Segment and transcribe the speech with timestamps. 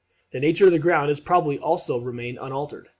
[0.31, 2.87] The nature of the ground has probably also remained unaltered.